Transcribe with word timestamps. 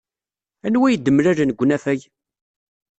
Anwa 0.65 0.85
ay 0.87 0.95
d-mlalen 0.97 1.51
deg 1.51 1.61
unafag? 1.63 1.99